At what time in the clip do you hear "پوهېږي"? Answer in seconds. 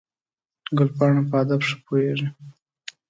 1.85-2.27